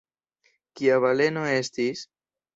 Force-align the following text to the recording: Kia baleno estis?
Kia 0.81 0.95
baleno 1.05 1.45
estis? 1.59 2.05